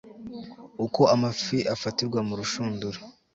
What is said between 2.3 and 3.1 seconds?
rushundura